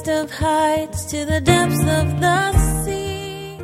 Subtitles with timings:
[0.00, 3.58] highest of heights to the depths of the sea.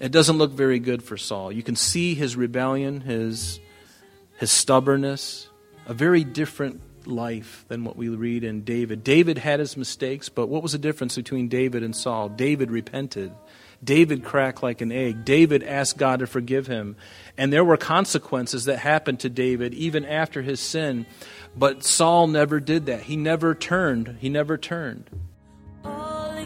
[0.00, 1.52] It doesn't look very good for Saul.
[1.52, 3.60] You can see his rebellion, his,
[4.38, 5.48] his stubbornness,
[5.86, 9.04] a very different life than what we read in David.
[9.04, 12.28] David had his mistakes, but what was the difference between David and Saul?
[12.28, 13.32] David repented.
[13.82, 15.24] David cracked like an egg.
[15.24, 16.96] David asked God to forgive him.
[17.36, 21.06] And there were consequences that happened to David even after his sin.
[21.56, 23.02] But Saul never did that.
[23.02, 24.16] He never turned.
[24.20, 25.08] He never turned.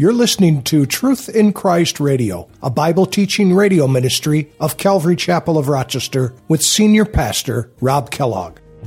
[0.00, 5.58] You're listening to Truth in Christ Radio, a Bible teaching radio ministry of Calvary Chapel
[5.58, 8.60] of Rochester with Senior Pastor Rob Kellogg.
[8.84, 8.86] Who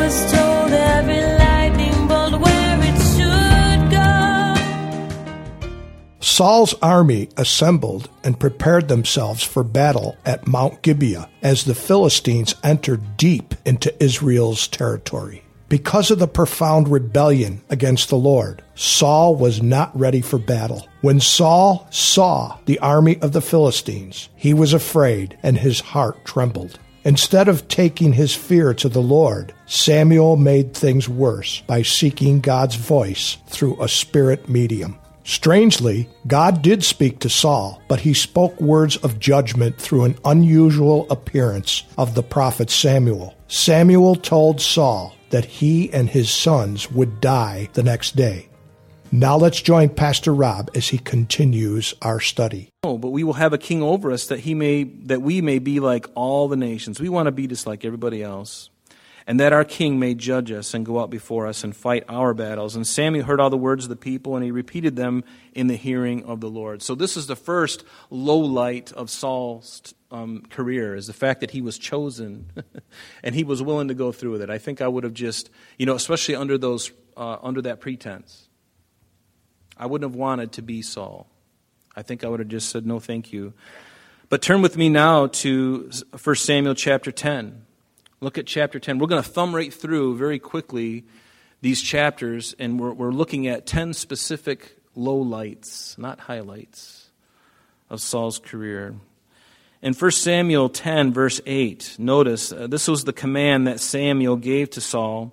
[0.00, 5.68] has told every lightning bolt where it should go?
[6.18, 13.16] Saul's army assembled and prepared themselves for battle at Mount Gibeah as the Philistines entered
[13.16, 15.44] deep into Israel's territory.
[15.68, 20.88] Because of the profound rebellion against the Lord, Saul was not ready for battle.
[21.02, 26.78] When Saul saw the army of the Philistines, he was afraid and his heart trembled.
[27.04, 32.76] Instead of taking his fear to the Lord, Samuel made things worse by seeking God's
[32.76, 34.98] voice through a spirit medium.
[35.24, 41.06] Strangely, God did speak to Saul, but he spoke words of judgment through an unusual
[41.10, 43.34] appearance of the prophet Samuel.
[43.48, 48.48] Samuel told Saul that he and his sons would die the next day.
[49.10, 52.68] Now let's join Pastor Rob as he continues our study.
[52.84, 55.58] No, but we will have a king over us that he may that we may
[55.58, 57.00] be like all the nations.
[57.00, 58.68] We want to be just like everybody else.
[59.26, 62.32] And that our king may judge us and go out before us and fight our
[62.32, 62.76] battles.
[62.76, 65.22] And Samuel heard all the words of the people and he repeated them
[65.52, 66.82] in the hearing of the Lord.
[66.82, 71.50] So this is the first low light of Saul's um, career is the fact that
[71.50, 72.50] he was chosen
[73.22, 74.50] and he was willing to go through with it.
[74.50, 78.48] I think I would have just, you know, especially under those uh, under that pretense.
[79.76, 81.28] I wouldn't have wanted to be Saul.
[81.94, 83.52] I think I would have just said no thank you.
[84.28, 85.90] But turn with me now to
[86.22, 87.64] 1 Samuel chapter 10.
[88.20, 88.98] Look at chapter 10.
[88.98, 91.04] We're going to thumb right through very quickly
[91.60, 97.10] these chapters, and we're, we're looking at 10 specific lowlights, not highlights,
[97.88, 98.96] of Saul's career.
[99.80, 104.70] In 1 Samuel 10, verse 8, notice uh, this was the command that Samuel gave
[104.70, 105.32] to Saul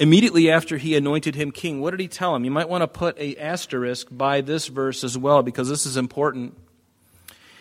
[0.00, 1.82] immediately after he anointed him king.
[1.82, 2.44] What did he tell him?
[2.44, 5.98] You might want to put a asterisk by this verse as well because this is
[5.98, 6.56] important.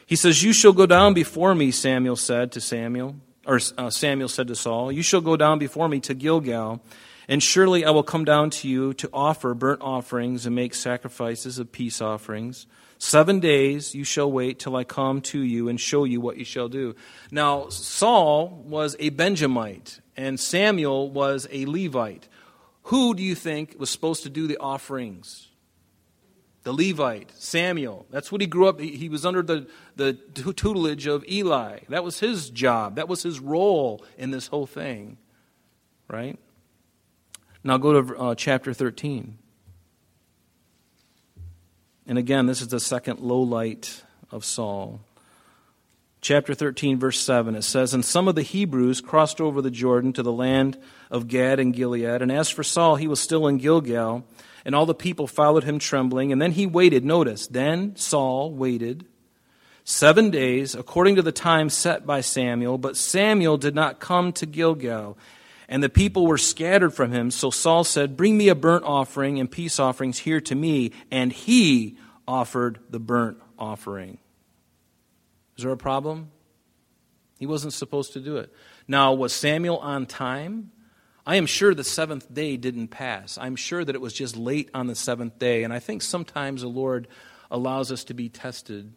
[0.06, 4.30] He says, "You shall go down before me," Samuel said to Samuel, or uh, Samuel
[4.30, 6.82] said to Saul, "You shall go down before me to Gilgal,
[7.28, 11.60] and surely I will come down to you to offer burnt offerings and make sacrifices
[11.60, 12.66] of peace offerings."
[13.04, 16.46] Seven days you shall wait till I come to you and show you what you
[16.46, 16.96] shall do.
[17.32, 22.28] Now, Saul was a Benjamite, and Samuel was a Levite.
[22.84, 25.48] Who do you think was supposed to do the offerings?
[26.62, 28.06] The Levite, Samuel.
[28.12, 28.80] That's what he grew up.
[28.80, 31.80] He, was under the, the tutelage of Eli.
[31.90, 32.98] That was his job.
[32.98, 35.18] That was his role in this whole thing.
[36.08, 36.38] Right?
[37.64, 39.40] Now go to uh, chapter 13.
[42.08, 45.02] And again, this is the second low light of Saul.
[46.22, 50.14] Chapter 13, verse 7, it says, And some of the Hebrews crossed over the Jordan
[50.14, 50.78] to the land
[51.10, 52.22] of Gad and Gilead.
[52.22, 54.24] And as for Saul, he was still in Gilgal,
[54.64, 56.32] and all the people followed him trembling.
[56.32, 57.04] And then he waited.
[57.04, 59.06] Notice, then Saul waited
[59.84, 62.78] seven days, according to the time set by Samuel.
[62.78, 65.18] But Samuel did not come to Gilgal,
[65.72, 67.32] and the people were scattered from him.
[67.32, 70.92] So Saul said, Bring me a burnt offering and peace offerings here to me.
[71.10, 71.98] And he
[72.28, 74.20] offered the burnt offering.
[75.56, 76.30] Is there a problem?
[77.40, 78.54] He wasn't supposed to do it.
[78.86, 80.72] Now, was Samuel on time?
[81.26, 83.38] I am sure the seventh day didn't pass.
[83.38, 85.64] I'm sure that it was just late on the seventh day.
[85.64, 87.08] And I think sometimes the Lord
[87.50, 88.92] allows us to be tested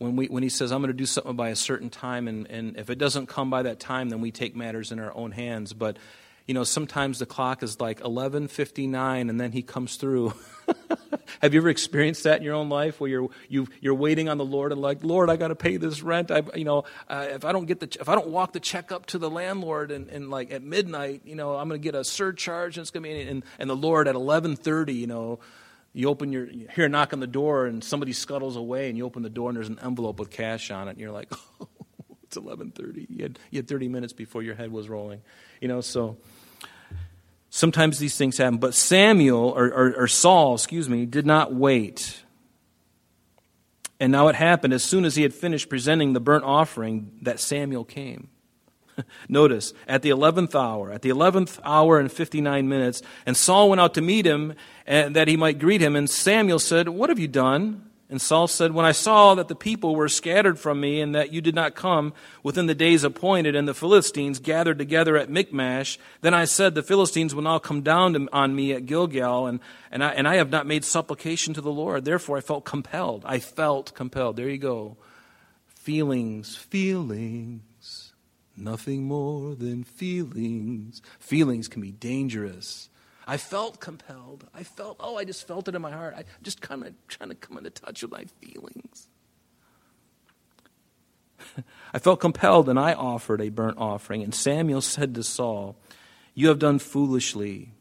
[0.00, 2.26] when, we, when He says, I'm going to do something by a certain time.
[2.26, 5.14] And, and if it doesn't come by that time, then we take matters in our
[5.14, 5.74] own hands.
[5.74, 5.98] But,
[6.46, 10.32] you know, sometimes the clock is like 11.59 and then He comes through.
[11.42, 14.38] Have you ever experienced that in your own life, where you're you, you're waiting on
[14.38, 16.30] the Lord and like, Lord, I got to pay this rent.
[16.30, 18.90] I, you know, uh, if I don't get the if I don't walk the check
[18.90, 21.94] up to the landlord and, and like at midnight, you know, I'm going to get
[21.94, 25.40] a surcharge and it's going to be and, and the Lord at 11:30, you know,
[25.92, 28.96] you open your you hear a knock on the door and somebody scuttles away and
[28.96, 31.32] you open the door and there's an envelope with cash on it and you're like,
[31.60, 31.68] oh,
[32.22, 33.06] it's 11:30.
[33.08, 35.22] You had you had 30 minutes before your head was rolling,
[35.60, 35.80] you know.
[35.80, 36.16] So
[37.50, 42.22] sometimes these things happen, but Samuel or, or, or Saul, excuse me, did not wait.
[43.98, 47.38] And now it happened as soon as he had finished presenting the burnt offering that
[47.38, 48.30] Samuel came.
[49.28, 53.80] Notice, at the 11th hour, at the 11th hour and 59 minutes, and Saul went
[53.80, 54.54] out to meet him
[54.86, 55.96] and that he might greet him.
[55.96, 57.90] And Samuel said, What have you done?
[58.10, 61.32] And Saul said, When I saw that the people were scattered from me, and that
[61.32, 62.12] you did not come
[62.42, 66.82] within the days appointed, and the Philistines gathered together at Michmash, then I said, The
[66.82, 69.60] Philistines will now come down on me at Gilgal, and,
[69.92, 72.04] and, I, and I have not made supplication to the Lord.
[72.04, 73.22] Therefore I felt compelled.
[73.24, 74.34] I felt compelled.
[74.34, 74.96] There you go.
[75.68, 77.62] Feelings, feelings,
[78.60, 81.02] nothing more than feelings.
[81.18, 82.88] Feelings can be dangerous.
[83.26, 84.46] I felt compelled.
[84.54, 86.14] I felt, oh, I just felt it in my heart.
[86.16, 89.08] I just kind of trying to come into touch with my feelings.
[91.94, 94.22] I felt compelled and I offered a burnt offering.
[94.22, 95.76] And Samuel said to Saul,
[96.34, 97.72] You have done foolishly.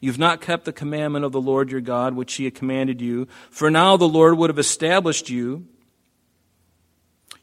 [0.00, 3.26] You've not kept the commandment of the Lord your God, which he had commanded you.
[3.50, 5.66] For now the Lord would have established you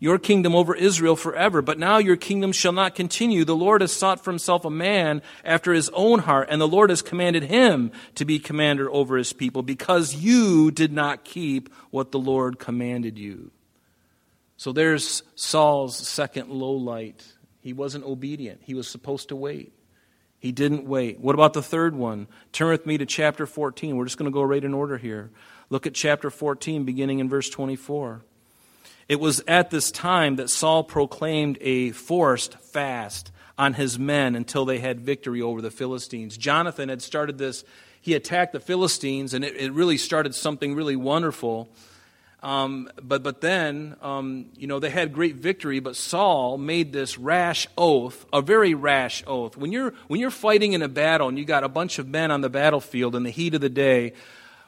[0.05, 1.63] your kingdom over Israel forever.
[1.63, 3.43] But now your kingdom shall not continue.
[3.43, 6.91] The Lord has sought for himself a man after his own heart, and the Lord
[6.91, 12.11] has commanded him to be commander over his people, because you did not keep what
[12.11, 13.49] the Lord commanded you.
[14.57, 17.25] So there's Saul's second low light.
[17.59, 19.73] He wasn't obedient, he was supposed to wait.
[20.37, 21.19] He didn't wait.
[21.19, 22.27] What about the third one?
[22.51, 23.97] Turn with me to chapter 14.
[23.97, 25.31] We're just going to go right in order here.
[25.71, 28.23] Look at chapter 14, beginning in verse 24.
[29.07, 34.65] It was at this time that Saul proclaimed a forced fast on his men until
[34.65, 36.37] they had victory over the Philistines.
[36.37, 37.63] Jonathan had started this,
[38.01, 41.69] he attacked the Philistines, and it, it really started something really wonderful.
[42.41, 47.17] Um, but, but then, um, you know, they had great victory, but Saul made this
[47.17, 49.55] rash oath, a very rash oath.
[49.57, 52.29] When you're, when you're fighting in a battle and you got a bunch of men
[52.31, 54.13] on the battlefield in the heat of the day,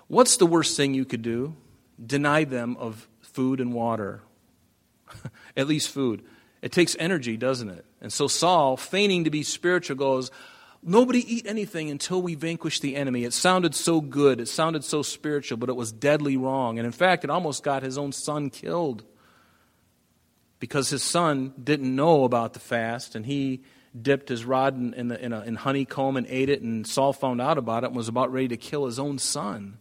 [0.08, 1.56] what's the worst thing you could do?
[2.04, 4.22] Deny them of food and water.
[5.58, 6.24] At least food.
[6.62, 7.86] It takes energy, doesn't it?
[8.02, 10.32] And so Saul, feigning to be spiritual, goes,
[10.84, 13.24] Nobody eat anything until we vanquish the enemy.
[13.24, 14.40] It sounded so good.
[14.40, 16.78] It sounded so spiritual, but it was deadly wrong.
[16.78, 19.04] And in fact, it almost got his own son killed
[20.60, 23.64] because his son didn't know about the fast and he
[24.00, 26.62] dipped his rod in, in, the, in, a, in honeycomb and ate it.
[26.62, 29.80] And Saul found out about it and was about ready to kill his own son.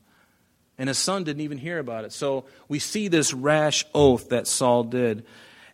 [0.79, 2.13] And his son didn't even hear about it.
[2.13, 5.25] So we see this rash oath that Saul did.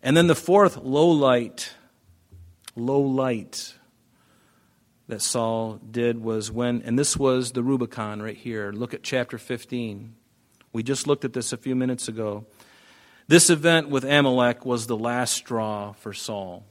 [0.03, 1.73] And then the fourth low light,
[2.77, 3.75] low light
[5.09, 8.73] that Saul did was when, and this was the Rubicon right here.
[8.73, 10.15] Look at chapter 15.
[10.73, 12.47] We just looked at this a few minutes ago.
[13.29, 16.65] This event with Amalek was the last straw for Saul.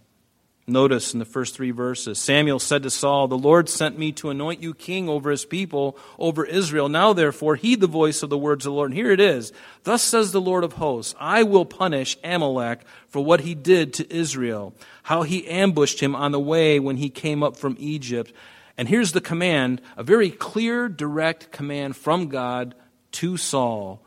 [0.68, 4.30] Notice in the first three verses Samuel said to Saul, The Lord sent me to
[4.30, 6.88] anoint you king over his people, over Israel.
[6.88, 8.92] Now, therefore, heed the voice of the words of the Lord.
[8.92, 9.52] And here it is
[9.84, 14.14] Thus says the Lord of hosts I will punish Amalek for what he did to
[14.14, 18.32] Israel, how he ambushed him on the way when he came up from Egypt.
[18.78, 22.76] And here's the command a very clear, direct command from God
[23.14, 24.04] to Saul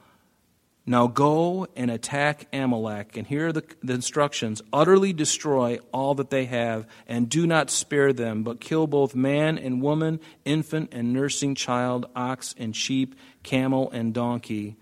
[0.87, 6.29] now go and attack Amalek, and here are the, the, instructions utterly destroy all that
[6.29, 11.15] they have, and do not spare them, but kill both man and woman, infant and
[11.15, 14.77] nursing child, ox and sheep, camel and donkey.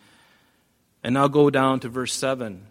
[1.05, 2.67] And now go down to verse 7.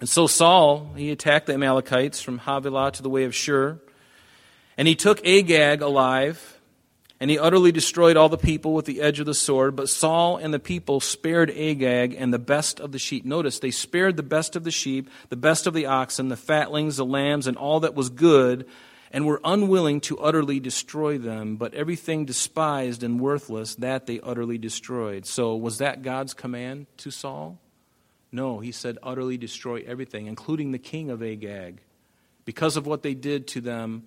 [0.00, 3.78] And so Saul, he attacked the Amalekites from Havilah to the way of Shur,
[4.76, 6.53] and he took Agag alive
[7.24, 9.74] and he utterly destroyed all the people with the edge of the sword.
[9.74, 13.24] But Saul and the people spared Agag and the best of the sheep.
[13.24, 16.98] Notice, they spared the best of the sheep, the best of the oxen, the fatlings,
[16.98, 18.66] the lambs, and all that was good,
[19.10, 21.56] and were unwilling to utterly destroy them.
[21.56, 25.24] But everything despised and worthless, that they utterly destroyed.
[25.24, 27.58] So, was that God's command to Saul?
[28.32, 31.80] No, he said, utterly destroy everything, including the king of Agag,
[32.44, 34.02] because of what they did to them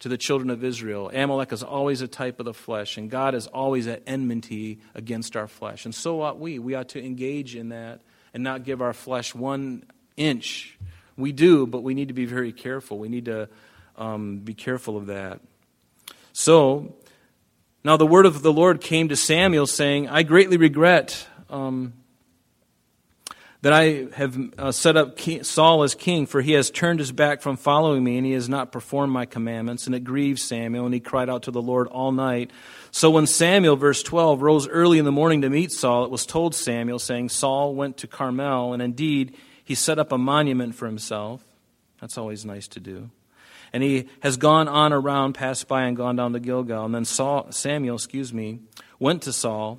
[0.00, 1.10] to the children of Israel.
[1.14, 5.36] Amalek is always a type of the flesh, and God is always at enmity against
[5.36, 5.84] our flesh.
[5.84, 6.58] And so ought we.
[6.58, 8.00] We ought to engage in that
[8.34, 9.84] and not give our flesh one
[10.16, 10.78] inch.
[11.16, 12.98] We do, but we need to be very careful.
[12.98, 13.48] We need to
[13.96, 15.40] um, be careful of that.
[16.32, 16.94] So,
[17.84, 21.92] Now the word of the Lord came to Samuel, saying, I greatly regret um,
[23.62, 27.42] that I have uh, set up Saul as king, for he has turned his back
[27.42, 29.86] from following me, and he has not performed my commandments.
[29.86, 32.50] And it grieved Samuel, and he cried out to the Lord all night.
[32.90, 36.24] So when Samuel, verse 12, rose early in the morning to meet Saul, it was
[36.24, 40.86] told Samuel, saying, Saul went to Carmel, and indeed he set up a monument for
[40.86, 41.46] himself.
[42.00, 43.10] That's always nice to do.
[43.74, 46.86] And he has gone on around, passed by, and gone down to Gilgal.
[46.86, 48.60] And then Saul, Samuel, excuse me,
[48.98, 49.78] went to Saul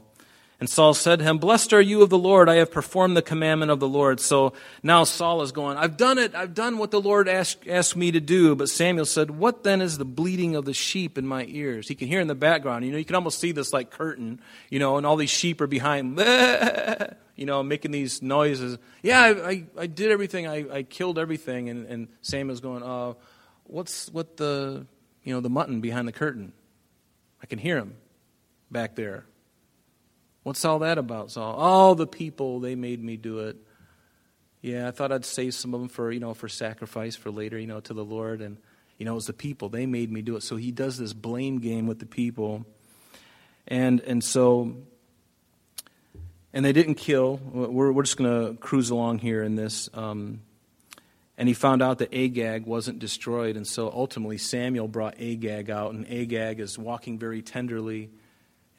[0.62, 3.24] and Saul said to him, Blessed are you of the Lord, I have performed the
[3.24, 4.20] commandment of the Lord.
[4.20, 4.54] So
[4.84, 8.12] now Saul is going, I've done it, I've done what the Lord asked, asked me
[8.12, 8.56] to do.
[8.56, 11.88] But Samuel said, What then is the bleating of the sheep in my ears?
[11.88, 14.40] He can hear in the background, you know, you can almost see this like curtain,
[14.70, 16.20] you know, and all these sheep are behind,
[17.36, 18.78] you know, making these noises.
[19.02, 21.70] Yeah, I, I, I did everything, I, I killed everything.
[21.70, 23.16] And, and Samuel's going, uh,
[23.64, 24.86] What's what the,
[25.24, 26.54] you know, the mutton behind the curtain?
[27.42, 27.96] I can hear him
[28.70, 29.26] back there.
[30.44, 31.56] What's all that about, Saul?
[31.56, 33.58] All the people, they made me do it.
[34.62, 37.60] Yeah, I thought I'd save some of them for, you know, for sacrifice for later,
[37.60, 38.42] you know, to the Lord.
[38.42, 38.58] And,
[38.98, 39.70] you know, it was the people.
[39.70, 40.44] They made me do it.
[40.44, 42.66] So he does this blame game with the people.
[43.68, 44.78] And, and so,
[46.54, 47.38] and they didn't kill.
[47.38, 49.90] We're, we're just going to cruise along here in this.
[49.94, 50.42] Um,
[51.38, 53.58] and he found out that Agag wasn't destroyed.
[53.58, 55.94] And so ultimately, Samuel brought Agag out.
[55.94, 58.10] And Agag is walking very tenderly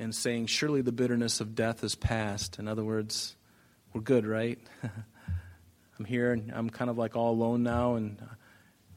[0.03, 2.59] and saying, Surely the bitterness of death is past.
[2.59, 3.37] In other words,
[3.93, 4.59] we're good, right?
[5.99, 8.35] I'm here and I'm kind of like all alone now, and uh,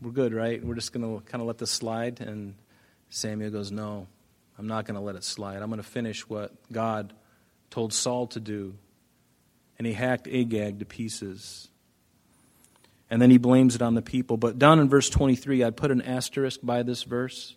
[0.02, 0.64] we're good, right?
[0.64, 2.20] We're just going to kind of let this slide.
[2.20, 2.56] And
[3.10, 4.08] Samuel goes, No,
[4.58, 5.62] I'm not going to let it slide.
[5.62, 7.14] I'm going to finish what God
[7.70, 8.76] told Saul to do.
[9.78, 11.68] And he hacked Agag to pieces.
[13.10, 14.38] And then he blames it on the people.
[14.38, 17.56] But down in verse 23, I'd put an asterisk by this verse.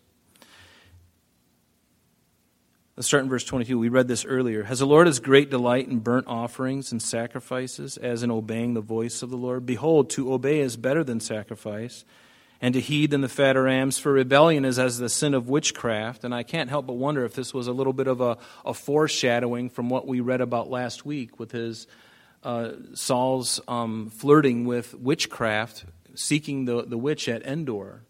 [2.98, 3.78] Let's start in verse 22.
[3.78, 4.64] We read this earlier.
[4.64, 8.80] Has the Lord his great delight in burnt offerings and sacrifices, as in obeying the
[8.80, 9.64] voice of the Lord?
[9.64, 12.04] Behold, to obey is better than sacrifice,
[12.60, 15.48] and to heed than the fat of rams, for rebellion is as the sin of
[15.48, 16.24] witchcraft.
[16.24, 18.74] And I can't help but wonder if this was a little bit of a, a
[18.74, 21.86] foreshadowing from what we read about last week with his
[22.42, 25.84] uh, Saul's um, flirting with witchcraft,
[26.16, 28.02] seeking the, the witch at Endor,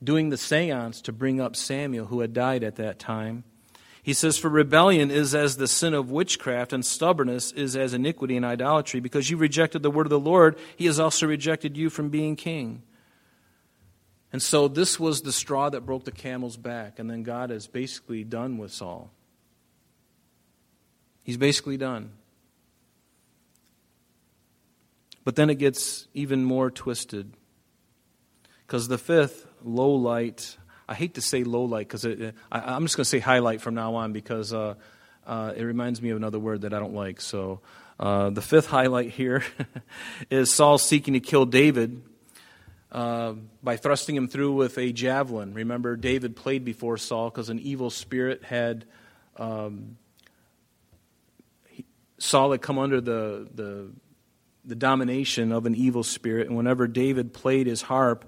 [0.00, 3.42] doing the seance to bring up Samuel, who had died at that time.
[4.02, 8.36] He says, For rebellion is as the sin of witchcraft, and stubbornness is as iniquity
[8.36, 9.00] and idolatry.
[9.00, 12.36] Because you rejected the word of the Lord, he has also rejected you from being
[12.36, 12.82] king.
[14.32, 17.66] And so this was the straw that broke the camel's back, and then God is
[17.66, 19.10] basically done with Saul.
[21.22, 22.12] He's basically done.
[25.24, 27.34] But then it gets even more twisted.
[28.66, 30.56] Because the fifth low light
[30.90, 33.94] I hate to say low light because I'm just going to say highlight from now
[33.94, 34.74] on because uh,
[35.24, 37.20] uh, it reminds me of another word that I don't like.
[37.20, 37.60] So
[38.00, 39.44] uh, the fifth highlight here
[40.30, 42.02] is Saul seeking to kill David
[42.90, 45.54] uh, by thrusting him through with a javelin.
[45.54, 48.84] Remember, David played before Saul because an evil spirit had.
[49.36, 49.96] Um,
[52.18, 53.92] Saul had come under the, the,
[54.64, 58.24] the domination of an evil spirit, and whenever David played his harp,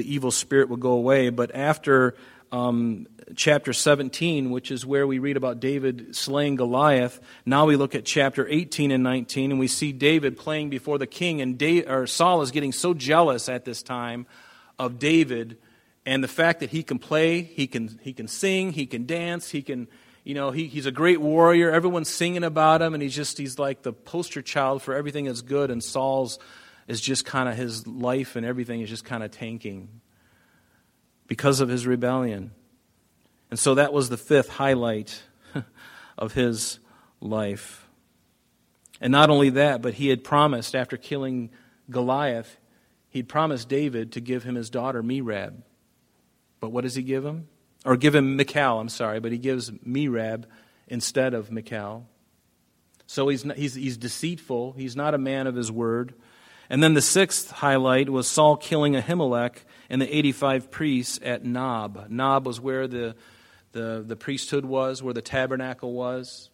[0.00, 1.28] the evil spirit would go away.
[1.28, 2.14] But after
[2.50, 7.94] um, chapter 17, which is where we read about David slaying Goliath, now we look
[7.94, 12.06] at chapter 18 and 19, and we see David playing before the king, and or
[12.06, 14.26] Saul is getting so jealous at this time
[14.78, 15.58] of David
[16.06, 19.50] and the fact that he can play, he can, he can sing, he can dance,
[19.50, 19.86] he can,
[20.24, 21.70] you know, he, he's a great warrior.
[21.70, 25.42] Everyone's singing about him, and he's just, he's like the poster child for everything that's
[25.42, 26.38] good, and Saul's
[26.90, 30.00] is just kind of his life and everything is just kind of tanking
[31.28, 32.50] because of his rebellion.
[33.48, 35.22] And so that was the fifth highlight
[36.18, 36.80] of his
[37.20, 37.86] life.
[39.00, 41.50] And not only that, but he had promised after killing
[41.90, 42.58] Goliath,
[43.08, 45.62] he'd promised David to give him his daughter Merab.
[46.58, 47.46] But what does he give him?
[47.84, 50.44] Or give him Michal, I'm sorry, but he gives Merab
[50.88, 52.08] instead of Michal.
[53.06, 54.72] So he's, not, he's, he's deceitful.
[54.72, 56.14] He's not a man of his word.
[56.70, 59.56] And then the sixth highlight was Saul killing Ahimelech
[59.90, 62.06] and the 85 priests at Nob.
[62.08, 63.16] Nob was where the,
[63.72, 66.48] the, the priesthood was, where the tabernacle was.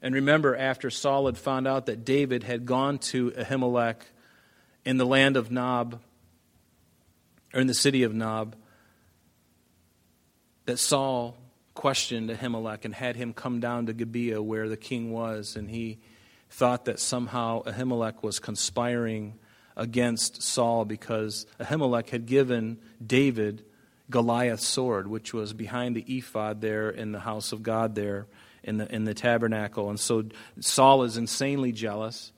[0.00, 4.02] And remember, after Saul had found out that David had gone to Ahimelech
[4.84, 6.00] in the land of Nob,
[7.52, 8.54] or in the city of Nob,
[10.66, 11.36] that Saul
[11.74, 15.98] questioned Ahimelech and had him come down to Gibeah where the king was, and he
[16.50, 19.40] thought that somehow Ahimelech was conspiring
[19.76, 23.64] against Saul because Ahimelech had given David
[24.10, 28.26] Goliath's sword, which was behind the ephod there in the house of God there
[28.62, 29.90] in the, in the tabernacle.
[29.90, 30.24] And so
[30.60, 32.32] Saul is insanely jealous.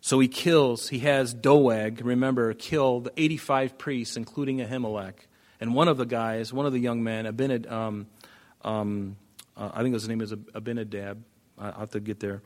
[0.00, 5.14] So he kills, he has Doeg, remember, killed 85 priests, including Ahimelech.
[5.60, 8.06] And one of the guys, one of the young men, Abinad, um,
[8.62, 9.16] um,
[9.56, 11.22] uh, I think his name is Abinadab.
[11.58, 12.42] I'll have to get there.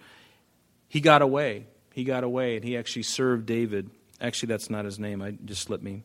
[0.88, 1.66] He got away.
[1.92, 3.90] He got away, and he actually served David.
[4.20, 5.22] Actually, that's not his name.
[5.22, 6.04] I just slipped me.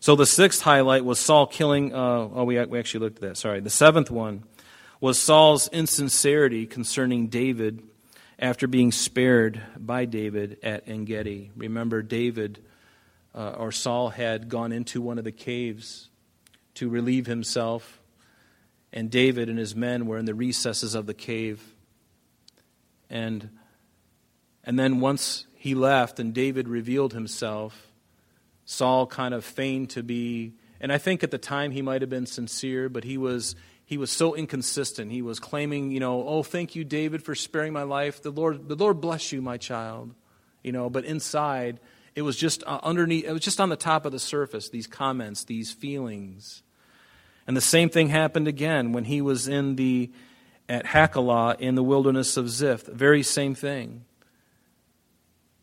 [0.00, 1.94] So the sixth highlight was Saul killing.
[1.94, 3.36] Uh, oh, we, we actually looked at that.
[3.36, 3.60] Sorry.
[3.60, 4.44] The seventh one
[5.00, 7.82] was Saul's insincerity concerning David
[8.38, 11.50] after being spared by David at Engedi.
[11.56, 12.62] Remember, David
[13.34, 16.08] uh, or Saul had gone into one of the caves
[16.74, 18.00] to relieve himself,
[18.92, 21.62] and David and his men were in the recesses of the cave.
[23.08, 23.50] And,
[24.66, 27.86] and then once he left and David revealed himself,
[28.64, 32.10] Saul kind of feigned to be, and I think at the time he might have
[32.10, 33.56] been sincere, but he was
[33.86, 35.12] he was so inconsistent.
[35.12, 38.20] He was claiming, you know, oh, thank you, David, for sparing my life.
[38.20, 40.12] The Lord, the Lord bless you, my child.
[40.64, 41.78] You know, but inside,
[42.16, 44.88] it was just uh, underneath, it was just on the top of the surface, these
[44.88, 46.64] comments, these feelings.
[47.46, 50.10] And the same thing happened again when he was in the,
[50.68, 52.86] at Hachilah in the wilderness of Ziph.
[52.86, 54.05] The very same thing.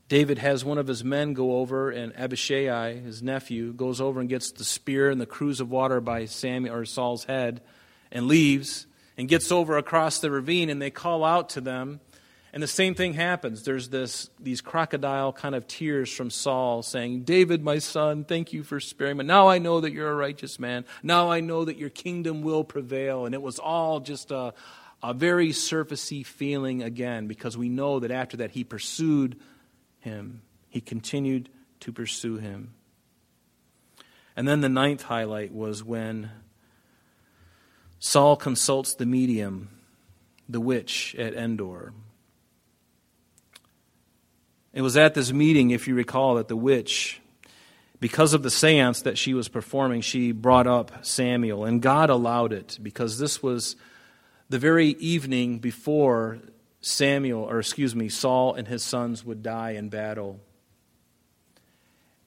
[0.10, 4.29] David has one of his men go over, and Abishai, his nephew, goes over and
[4.29, 7.62] gets the spear and the cruse of water by Samuel or Saul's head
[8.12, 8.86] and leaves
[9.17, 12.00] and gets over across the ravine, and they call out to them.
[12.51, 13.63] And the same thing happens.
[13.63, 18.62] There's this, these crocodile kind of tears from Saul saying, David, my son, thank you
[18.62, 19.25] for sparing me.
[19.25, 20.86] Now I know that you're a righteous man.
[21.01, 23.25] Now I know that your kingdom will prevail.
[23.25, 24.53] And it was all just a,
[25.01, 29.39] a very surfacey feeling again because we know that after that he pursued
[30.03, 30.41] him.
[30.69, 31.50] He continued
[31.81, 32.74] to pursue him.
[34.36, 36.31] And then the ninth highlight was when
[38.00, 39.69] Saul consults the medium,
[40.50, 41.93] the witch at Endor.
[44.74, 47.22] It was at this meeting, if you recall, that the witch,
[48.00, 51.63] because of the seance that she was performing, she brought up Samuel.
[51.63, 53.75] And God allowed it because this was
[54.49, 56.39] the very evening before
[56.86, 60.39] Samuel, or excuse me, Saul and his sons would die in battle.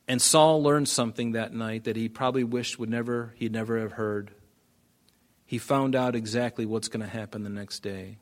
[0.09, 3.93] And Saul learned something that night that he probably wished would never he'd never have
[3.93, 4.33] heard
[5.47, 8.19] he found out exactly what's going to happen the next day.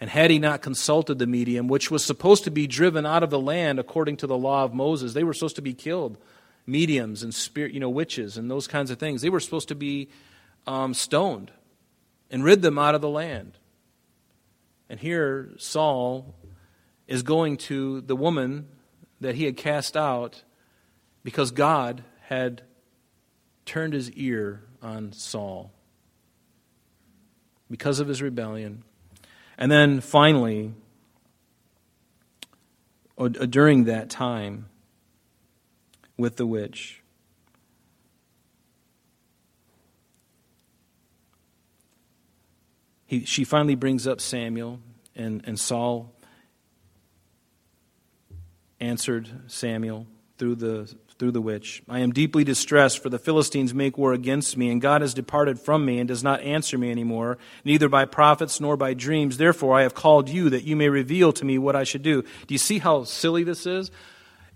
[0.00, 3.30] And had he not consulted the medium, which was supposed to be driven out of
[3.30, 6.16] the land according to the law of Moses, they were supposed to be killed.
[6.66, 9.22] Mediums and spirit, you know, witches and those kinds of things.
[9.22, 10.08] They were supposed to be
[10.66, 11.50] um, stoned
[12.30, 13.58] and rid them out of the land.
[14.88, 16.34] And here Saul
[17.06, 18.68] is going to the woman
[19.20, 20.42] that he had cast out
[21.22, 22.62] because God had
[23.64, 25.72] turned his ear on Saul
[27.70, 28.84] because of his rebellion.
[29.58, 30.74] And then finally,
[33.18, 34.66] uh, during that time
[36.16, 37.02] with the witch,
[43.06, 44.80] he, she finally brings up Samuel,
[45.14, 46.12] and, and Saul
[48.80, 50.06] answered Samuel
[50.38, 51.82] through the through the witch.
[51.88, 55.58] I am deeply distressed, for the Philistines make war against me, and God has departed
[55.58, 59.38] from me and does not answer me anymore, neither by prophets nor by dreams.
[59.38, 62.20] Therefore, I have called you that you may reveal to me what I should do.
[62.20, 63.90] Do you see how silly this is?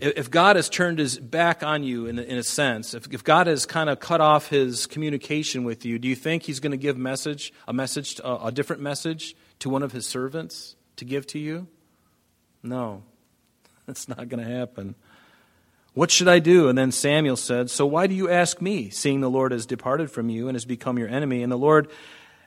[0.01, 3.47] If God has turned his back on you, in, in a sense, if, if God
[3.47, 6.79] has kind of cut off his communication with you, do you think he's going to
[6.79, 11.27] give message, a message, a, a different message to one of his servants to give
[11.29, 11.67] to you?
[12.63, 13.03] No,
[13.87, 14.95] that's not going to happen.
[15.93, 16.69] What should I do?
[16.69, 20.11] And then Samuel said, So why do you ask me, seeing the Lord has departed
[20.11, 21.43] from you and has become your enemy?
[21.43, 21.91] And the Lord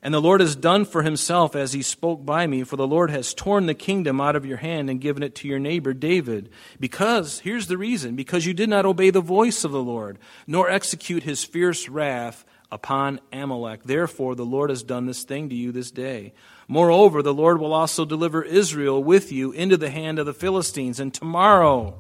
[0.04, 3.10] and the Lord has done for himself as he spoke by me, for the Lord
[3.10, 6.50] has torn the kingdom out of your hand and given it to your neighbor David.
[6.78, 10.70] Because, here's the reason, because you did not obey the voice of the Lord, nor
[10.70, 13.84] execute his fierce wrath upon Amalek.
[13.84, 16.34] Therefore, the Lord has done this thing to you this day.
[16.68, 21.00] Moreover, the Lord will also deliver Israel with you into the hand of the Philistines.
[21.00, 21.98] And tomorrow,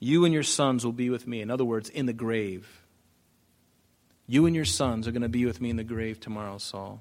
[0.00, 1.40] you and your sons will be with me.
[1.40, 2.81] In other words, in the grave.
[4.26, 7.00] You and your sons are going to be with me in the grave tomorrow, Saul.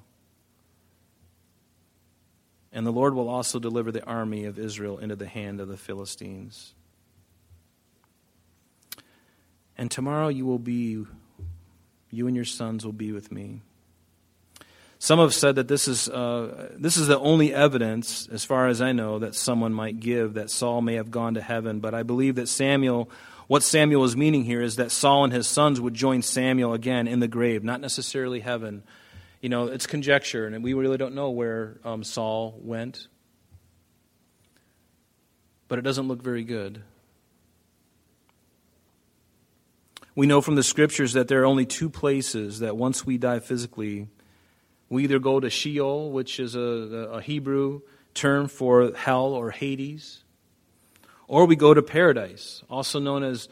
[2.74, 5.78] And the Lord will also deliver the army of Israel into the hand of the
[5.78, 6.74] Philistines.
[9.78, 11.06] And tomorrow you will be,
[12.10, 13.62] you and your sons will be with me.
[15.02, 18.84] Some have said that this is, uh, this is the only evidence, as far as
[18.84, 21.80] I know, that someone might give that Saul may have gone to heaven.
[21.80, 23.10] But I believe that Samuel,
[23.48, 27.08] what Samuel is meaning here is that Saul and his sons would join Samuel again
[27.08, 28.84] in the grave, not necessarily heaven.
[29.42, 33.08] You know, it's conjecture, and we really don't know where um, Saul went.
[35.68, 36.84] But it doesn't look very good.
[40.14, 43.40] We know from the scriptures that there are only two places that once we die
[43.40, 44.08] physically,
[44.92, 47.80] we either go to Sheol, which is a, a Hebrew
[48.14, 50.26] term for hell or Hades,
[51.30, 53.48] or we go to paradise, also known as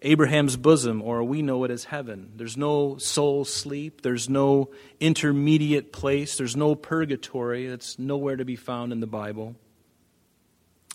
[0.00, 2.32] Abraham's bosom, or we know it as heaven.
[2.36, 7.66] There's no soul sleep, there's no intermediate place, there's no purgatory.
[7.66, 9.56] It's nowhere to be found in the Bible.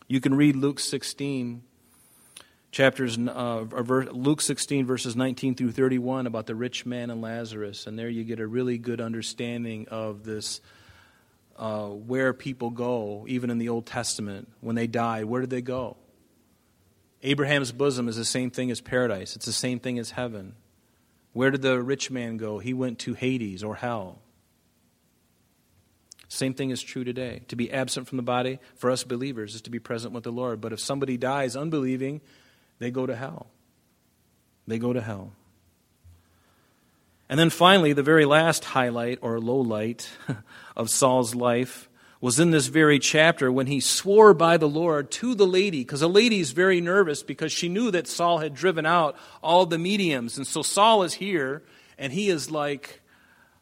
[0.08, 1.62] You can read Luke 16
[2.74, 3.66] chapters, uh,
[4.12, 7.88] Luke 16, verses 19 through 31, about the rich man and Lazarus.
[7.88, 10.60] And there you get a really good understanding of this,
[11.56, 14.52] uh, where people go, even in the Old Testament.
[14.60, 15.98] When they die, where did they go?
[17.22, 20.56] Abraham's bosom is the same thing as paradise, it's the same thing as heaven.
[21.32, 22.60] Where did the rich man go?
[22.60, 24.20] He went to Hades or hell.
[26.28, 27.44] Same thing is true today.
[27.50, 30.32] To be absent from the body for us believers is to be present with the
[30.32, 30.60] Lord.
[30.62, 32.22] But if somebody dies unbelieving,
[32.84, 33.48] they go to hell.
[34.68, 35.32] They go to hell.
[37.30, 40.10] And then finally, the very last highlight or low light
[40.76, 45.34] of Saul's life was in this very chapter when he swore by the Lord to
[45.36, 48.86] the lady, because the lady is very nervous because she knew that Saul had driven
[48.86, 50.38] out all the mediums.
[50.38, 51.64] And so Saul is here,
[51.98, 53.02] and he is like,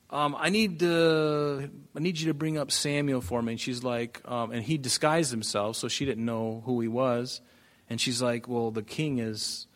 [0.09, 3.53] um, I need to, I need you to bring up Samuel for me.
[3.53, 7.41] And she's like, um, and he disguised himself, so she didn't know who he was.
[7.91, 9.67] And she's like, "Well, the king is,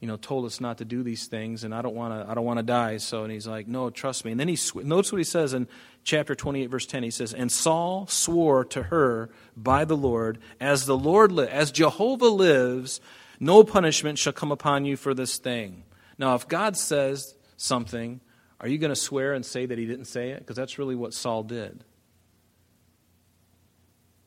[0.00, 2.28] you know, told us not to do these things, and I don't want to.
[2.28, 4.56] I don't want to die." So, and he's like, "No, trust me." And then he
[4.56, 5.68] sw- what he says in
[6.02, 7.04] chapter twenty-eight, verse ten.
[7.04, 11.70] He says, "And Saul swore to her by the Lord, as the Lord li- as
[11.70, 13.00] Jehovah lives,
[13.38, 15.84] no punishment shall come upon you for this thing."
[16.18, 18.20] Now, if God says something,
[18.58, 20.40] are you going to swear and say that He didn't say it?
[20.40, 21.84] Because that's really what Saul did.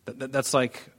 [0.05, 0.89] That, that, that's like,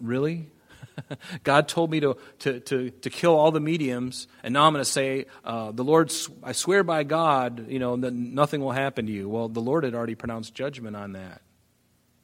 [0.00, 0.50] really?
[1.44, 4.84] God told me to, to, to, to kill all the mediums, and now I'm going
[4.84, 9.06] to say, uh, the Lord, I swear by God, you know, that nothing will happen
[9.06, 9.28] to you.
[9.28, 11.42] Well, the Lord had already pronounced judgment on that.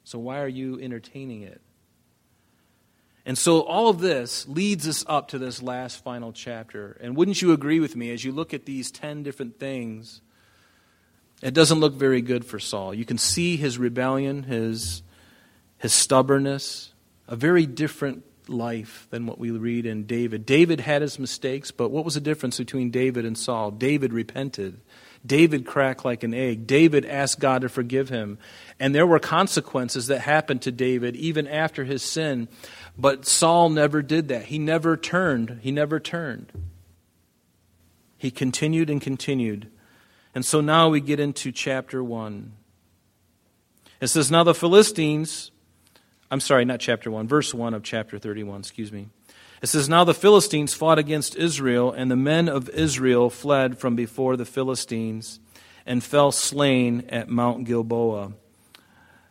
[0.05, 1.61] So why are you entertaining it?
[3.27, 6.97] And so all of this leads us up to this last final chapter.
[7.03, 10.23] And wouldn't you agree with me as you look at these 10 different things?
[11.43, 12.95] It doesn't look very good for Saul.
[12.95, 15.03] You can see his rebellion, his,
[15.77, 16.95] his stubbornness,
[17.29, 20.47] a very different life than what we read in David.
[20.47, 23.71] David had his mistakes, but what was the difference between David and Saul?
[23.71, 24.81] David repented.
[25.25, 26.67] David cracked like an egg.
[26.67, 28.39] David asked God to forgive him.
[28.79, 32.49] And there were consequences that happened to David even after his sin.
[32.97, 34.47] But Saul never did that.
[34.47, 35.61] He never turned.
[35.63, 36.53] He never turned.
[38.17, 39.71] He continued and continued.
[40.35, 42.53] And so now we get into chapter 1.
[44.01, 45.51] It says, Now the Philistines
[46.31, 49.09] I'm sorry, not chapter 1, verse 1 of chapter 31, excuse me.
[49.63, 53.97] It says, Now the Philistines fought against Israel, and the men of Israel fled from
[53.97, 55.41] before the Philistines
[55.87, 58.33] and fell slain at Mount Gilboa.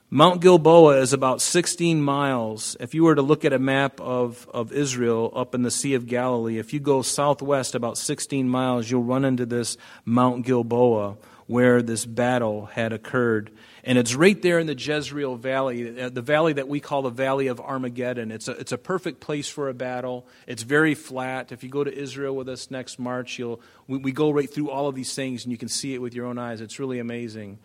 [0.10, 2.75] Mount Gilboa is about 16 miles.
[2.79, 5.93] If you were to look at a map of, of Israel up in the Sea
[5.93, 11.17] of Galilee, if you go southwest about 16 miles, you'll run into this Mount Gilboa
[11.47, 13.49] where this battle had occurred.
[13.83, 17.10] And it's right there in the Jezreel Valley, uh, the valley that we call the
[17.10, 18.31] Valley of Armageddon.
[18.31, 20.27] It's a, it's a perfect place for a battle.
[20.45, 21.53] It's very flat.
[21.53, 24.69] If you go to Israel with us next March, you'll, we, we go right through
[24.69, 26.60] all of these things and you can see it with your own eyes.
[26.60, 27.60] It's really amazing.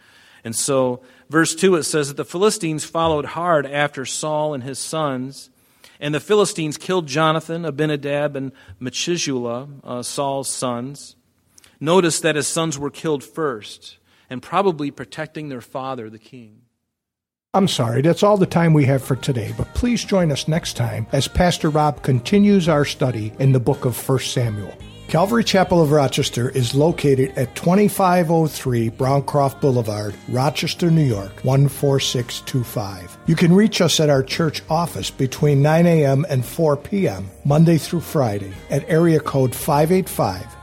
[0.45, 4.79] And so, verse 2, it says that the Philistines followed hard after Saul and his
[4.79, 5.51] sons.
[5.99, 11.16] And the Philistines killed Jonathan, Abinadab, and Malchishua, uh, Saul's sons.
[11.83, 13.99] Notice that his sons were killed first
[14.31, 16.61] and probably protecting their father, the king.
[17.55, 20.77] I'm sorry, that's all the time we have for today, but please join us next
[20.77, 24.73] time as Pastor Rob continues our study in the book of 1 Samuel.
[25.09, 33.18] Calvary Chapel of Rochester is located at 2503 Browncroft Boulevard, Rochester, New York, 14625.
[33.27, 36.25] You can reach us at our church office between 9 a.m.
[36.31, 40.62] and 4 p.m., Monday through Friday, at area code 585